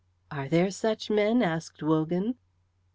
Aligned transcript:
"Are 0.31 0.47
there 0.49 0.71
such 0.71 1.11
men?" 1.11 1.43
asked 1.43 1.83
Wogan. 1.83 2.33